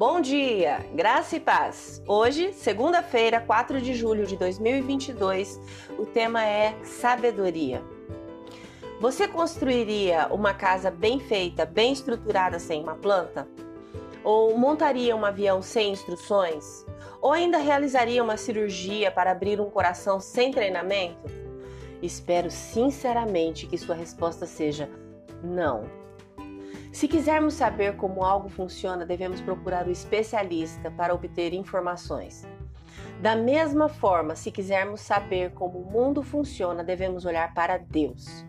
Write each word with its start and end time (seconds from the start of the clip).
Bom 0.00 0.18
dia, 0.22 0.78
graça 0.94 1.36
e 1.36 1.40
paz. 1.40 2.02
Hoje, 2.08 2.54
segunda-feira, 2.54 3.38
4 3.38 3.82
de 3.82 3.92
julho 3.92 4.26
de 4.26 4.34
2022, 4.34 5.60
o 5.98 6.06
tema 6.06 6.42
é 6.42 6.74
sabedoria. 6.82 7.82
Você 8.98 9.28
construiria 9.28 10.26
uma 10.28 10.54
casa 10.54 10.90
bem 10.90 11.20
feita, 11.20 11.66
bem 11.66 11.92
estruturada 11.92 12.58
sem 12.58 12.82
uma 12.82 12.94
planta? 12.94 13.46
Ou 14.24 14.56
montaria 14.56 15.14
um 15.14 15.22
avião 15.22 15.60
sem 15.60 15.92
instruções? 15.92 16.86
Ou 17.20 17.34
ainda 17.34 17.58
realizaria 17.58 18.24
uma 18.24 18.38
cirurgia 18.38 19.10
para 19.10 19.32
abrir 19.32 19.60
um 19.60 19.68
coração 19.68 20.18
sem 20.18 20.50
treinamento? 20.50 21.30
Espero 22.00 22.50
sinceramente 22.50 23.66
que 23.66 23.76
sua 23.76 23.96
resposta 23.96 24.46
seja 24.46 24.88
não. 25.44 26.00
Se 26.92 27.06
quisermos 27.06 27.54
saber 27.54 27.96
como 27.96 28.24
algo 28.24 28.48
funciona, 28.48 29.06
devemos 29.06 29.40
procurar 29.40 29.86
o 29.86 29.92
especialista 29.92 30.90
para 30.90 31.14
obter 31.14 31.52
informações. 31.54 32.44
Da 33.22 33.36
mesma 33.36 33.88
forma, 33.88 34.34
se 34.34 34.50
quisermos 34.50 35.00
saber 35.00 35.52
como 35.52 35.78
o 35.78 35.90
mundo 35.90 36.20
funciona, 36.22 36.82
devemos 36.82 37.24
olhar 37.24 37.54
para 37.54 37.78
Deus. 37.78 38.44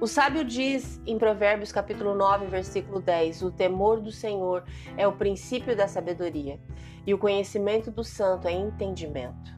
O 0.00 0.06
sábio 0.06 0.44
diz 0.44 1.00
em 1.06 1.18
Provérbios 1.18 1.72
capítulo 1.72 2.14
9, 2.14 2.46
versículo 2.46 3.00
10: 3.00 3.42
"O 3.42 3.50
temor 3.50 4.00
do 4.00 4.12
Senhor 4.12 4.64
é 4.96 5.06
o 5.06 5.12
princípio 5.16 5.76
da 5.76 5.88
sabedoria, 5.88 6.60
e 7.04 7.12
o 7.12 7.18
conhecimento 7.18 7.90
do 7.90 8.04
santo 8.04 8.46
é 8.46 8.52
entendimento." 8.52 9.50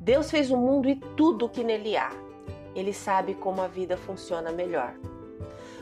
Deus 0.00 0.30
fez 0.30 0.50
o 0.50 0.56
mundo 0.56 0.88
e 0.88 0.96
tudo 1.16 1.46
o 1.46 1.48
que 1.48 1.62
nele 1.62 1.96
há. 1.96 2.10
Ele 2.74 2.92
sabe 2.92 3.34
como 3.34 3.60
a 3.60 3.68
vida 3.68 3.96
funciona 3.96 4.50
melhor. 4.50 4.94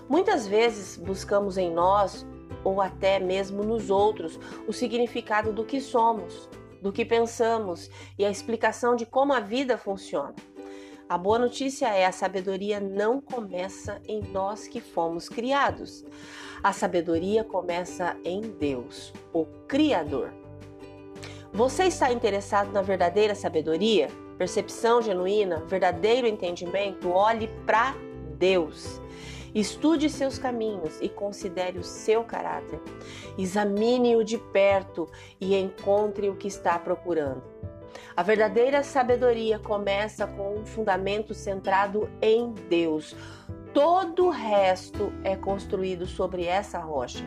Muitas 0.09 0.47
vezes 0.47 0.97
buscamos 0.97 1.59
em 1.59 1.73
nós, 1.73 2.27
ou 2.63 2.81
até 2.81 3.19
mesmo 3.19 3.63
nos 3.63 3.91
outros, 3.91 4.39
o 4.67 4.73
significado 4.73 5.53
do 5.53 5.65
que 5.65 5.81
somos, 5.81 6.49
do 6.81 6.93
que 6.93 7.05
pensamos 7.05 7.91
e 8.19 8.25
a 8.25 8.31
explicação 8.31 8.95
de 8.95 9.05
como 9.05 9.33
a 9.33 9.41
vida 9.41 9.77
funciona. 9.77 10.35
A 11.09 11.17
boa 11.17 11.39
notícia 11.39 11.87
é 11.87 12.05
a 12.05 12.11
sabedoria 12.11 12.81
não 12.81 13.21
começa 13.21 14.01
em 14.07 14.21
nós 14.33 14.67
que 14.67 14.81
fomos 14.81 15.29
criados. 15.29 16.05
A 16.63 16.73
sabedoria 16.73 17.45
começa 17.45 18.17
em 18.25 18.41
Deus, 18.41 19.13
o 19.33 19.45
Criador. 19.69 20.33
Você 21.53 21.85
está 21.85 22.13
interessado 22.13 22.73
na 22.73 22.83
verdadeira 22.83 23.37
sabedoria, 23.37 24.09
percepção 24.37 25.01
genuína, 25.01 25.65
verdadeiro 25.67 26.27
entendimento? 26.27 27.09
Olhe 27.11 27.49
para 27.65 27.95
Deus. 28.37 29.01
Estude 29.57 30.11
seus 30.11 30.39
caminhos 30.39 31.01
e 31.01 31.09
considere 31.09 31.79
o 31.79 31.83
seu 31.83 32.23
caráter. 32.23 32.79
Examine-o 33.39 34.23
de 34.23 34.37
perto 34.37 35.11
e 35.41 35.57
encontre 35.57 36.29
o 36.29 36.37
que 36.37 36.47
está 36.47 36.79
procurando. 36.79 37.43
A 38.15 38.23
verdadeira 38.23 38.83
sabedoria 38.83 39.59
começa 39.59 40.27
com 40.27 40.59
um 40.59 40.67
fundamento 40.67 41.33
centrado 41.33 42.07
em 42.21 42.53
Deus. 42.69 43.17
Todo 43.73 44.27
o 44.27 44.31
resto 44.31 45.11
é 45.25 45.35
construído 45.35 46.05
sobre 46.05 46.45
essa 46.45 46.79
rocha. 46.79 47.25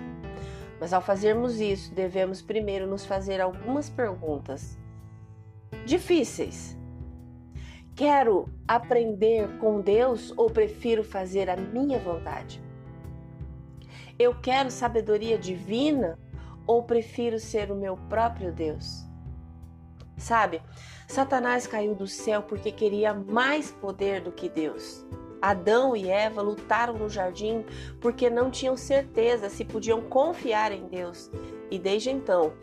Mas 0.79 0.93
ao 0.93 1.01
fazermos 1.01 1.59
isso, 1.59 1.91
devemos 1.95 2.43
primeiro 2.43 2.85
nos 2.85 3.07
fazer 3.07 3.41
algumas 3.41 3.89
perguntas 3.89 4.77
difíceis 5.83 6.78
Quero 7.99 8.47
aprender 8.65 9.57
com 9.57 9.81
Deus 9.81 10.33
ou 10.37 10.49
prefiro 10.49 11.03
fazer 11.03 11.49
a 11.49 11.57
minha 11.57 11.99
vontade? 11.99 12.63
Eu 14.17 14.33
quero 14.39 14.71
sabedoria 14.71 15.37
divina 15.37 16.17
ou 16.65 16.81
prefiro 16.81 17.37
ser 17.37 17.69
o 17.69 17.75
meu 17.75 17.97
próprio 18.07 18.53
Deus? 18.53 19.05
Sabe, 20.15 20.61
Satanás 21.09 21.67
caiu 21.67 21.93
do 21.93 22.07
céu 22.07 22.41
porque 22.41 22.71
queria 22.71 23.13
mais 23.13 23.69
poder 23.69 24.21
do 24.21 24.31
que 24.31 24.47
Deus. 24.47 25.05
Adão 25.41 25.93
e 25.93 26.09
Eva 26.09 26.41
lutaram 26.41 26.93
no 26.93 27.09
jardim 27.09 27.65
porque 27.99 28.29
não 28.29 28.49
tinham 28.49 28.77
certeza 28.77 29.49
se 29.49 29.65
podiam 29.65 30.03
confiar 30.03 30.71
em 30.71 30.87
Deus. 30.87 31.29
E 31.69 31.77
desde 31.77 32.09
então, 32.09 32.53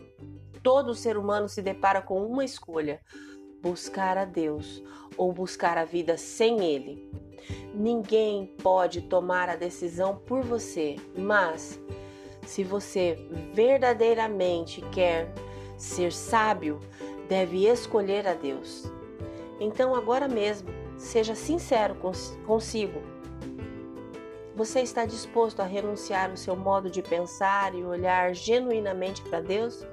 todo 0.63 0.95
ser 0.95 1.15
humano 1.15 1.47
se 1.47 1.61
depara 1.61 2.01
com 2.01 2.25
uma 2.25 2.43
escolha: 2.43 2.99
buscar 3.61 4.17
a 4.17 4.25
Deus 4.25 4.83
ou 5.15 5.31
buscar 5.31 5.77
a 5.77 5.85
vida 5.85 6.17
sem 6.17 6.63
Ele. 6.63 7.09
Ninguém 7.73 8.47
pode 8.61 9.01
tomar 9.01 9.49
a 9.49 9.55
decisão 9.55 10.15
por 10.15 10.41
você, 10.43 10.95
mas 11.17 11.79
se 12.45 12.63
você 12.63 13.17
verdadeiramente 13.53 14.81
quer 14.91 15.31
ser 15.77 16.11
sábio, 16.11 16.79
deve 17.27 17.67
escolher 17.67 18.27
a 18.27 18.33
Deus. 18.33 18.91
Então, 19.59 19.93
agora 19.93 20.27
mesmo, 20.27 20.69
seja 20.97 21.35
sincero 21.35 21.95
consigo. 22.45 23.01
Você 24.55 24.81
está 24.81 25.05
disposto 25.05 25.59
a 25.59 25.65
renunciar 25.65 26.31
o 26.31 26.37
seu 26.37 26.55
modo 26.55 26.89
de 26.89 27.03
pensar 27.03 27.75
e 27.75 27.83
olhar 27.83 28.33
genuinamente 28.33 29.21
para 29.21 29.39
Deus? 29.39 29.85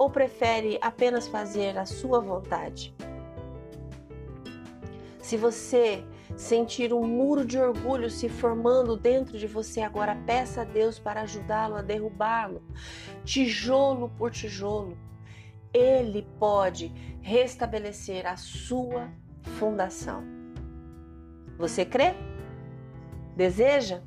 Ou 0.00 0.08
prefere 0.08 0.78
apenas 0.80 1.28
fazer 1.28 1.76
a 1.76 1.84
sua 1.84 2.20
vontade? 2.20 2.94
Se 5.20 5.36
você 5.36 6.02
sentir 6.34 6.94
um 6.94 7.06
muro 7.06 7.44
de 7.44 7.58
orgulho 7.58 8.08
se 8.08 8.26
formando 8.26 8.96
dentro 8.96 9.36
de 9.36 9.46
você, 9.46 9.82
agora 9.82 10.16
peça 10.24 10.62
a 10.62 10.64
Deus 10.64 10.98
para 10.98 11.20
ajudá-lo 11.20 11.76
a 11.76 11.82
derrubá-lo, 11.82 12.62
tijolo 13.26 14.10
por 14.16 14.30
tijolo. 14.30 14.96
Ele 15.70 16.26
pode 16.38 16.88
restabelecer 17.20 18.26
a 18.26 18.38
sua 18.38 19.12
fundação. 19.58 20.24
Você 21.58 21.84
crê? 21.84 22.14
Deseja? 23.36 24.00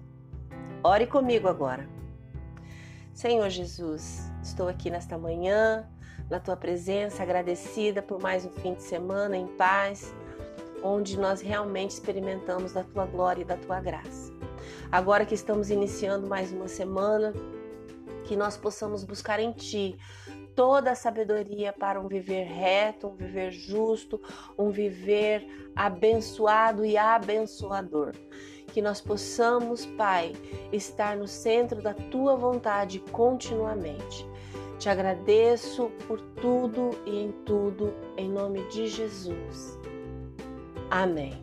Ore 0.84 1.06
comigo 1.06 1.48
agora. 1.48 1.88
Senhor 3.14 3.48
Jesus, 3.48 4.32
estou 4.42 4.68
aqui 4.68 4.90
nesta 4.90 5.20
manhã, 5.20 5.88
na 6.32 6.40
tua 6.40 6.58
presença, 6.58 7.22
agradecida 7.22 8.02
por 8.02 8.20
mais 8.20 8.44
um 8.44 8.50
fim 8.50 8.74
de 8.74 8.82
semana 8.82 9.38
em 9.38 9.46
paz, 9.46 10.12
onde 10.84 11.18
nós 11.20 11.40
realmente 11.40 11.92
experimentamos 11.92 12.74
da 12.74 12.84
tua 12.84 13.06
glória 13.06 13.44
e 13.44 13.46
da 13.46 13.56
tua 13.56 13.80
graça. 13.80 14.34
Agora 14.92 15.28
que 15.28 15.36
estamos 15.36 15.70
iniciando 15.70 16.28
mais 16.28 16.52
uma 16.52 16.68
semana, 16.68 17.34
que 18.26 18.36
nós 18.36 18.58
possamos 18.58 19.04
buscar 19.04 19.40
em 19.40 19.52
ti 19.52 19.96
toda 20.56 20.92
a 20.92 20.96
sabedoria 20.96 21.74
para 21.74 22.00
um 22.00 22.08
viver 22.08 22.44
reto, 22.44 23.08
um 23.08 23.16
viver 23.16 23.52
justo, 23.52 24.22
um 24.58 24.70
viver 24.70 25.72
abençoado 25.76 26.86
e 26.86 26.98
abençoador 26.98 28.14
que 28.74 28.82
nós 28.82 29.00
possamos, 29.00 29.86
Pai, 29.86 30.34
estar 30.72 31.16
no 31.16 31.28
centro 31.28 31.82
da 31.82 31.94
tua 31.94 32.36
vontade 32.36 33.00
continuamente. 33.12 34.28
Te 34.80 34.90
agradeço 34.90 35.92
por 36.08 36.20
tudo 36.42 36.90
e 37.06 37.24
em 37.24 37.32
tudo, 37.46 37.94
em 38.18 38.30
nome 38.30 38.68
de 38.70 38.88
Jesus. 38.88 39.80
Amém. 40.90 41.42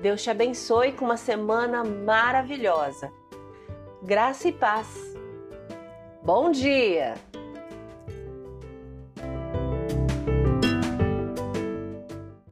Deus 0.00 0.22
te 0.22 0.30
abençoe 0.30 0.92
com 0.92 1.06
uma 1.06 1.16
semana 1.16 1.82
maravilhosa. 1.82 3.10
Graça 4.02 4.48
e 4.48 4.52
paz. 4.52 4.86
Bom 6.22 6.50
dia! 6.50 7.29